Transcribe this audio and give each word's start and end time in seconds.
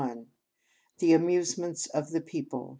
J 0.01 0.25
THE 0.97 1.13
AMUSEMENTS 1.13 1.87
OP 1.93 2.07
THE 2.09 2.21
PEOPLE. 2.21 2.69